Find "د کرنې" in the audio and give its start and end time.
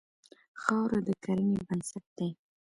1.05-1.57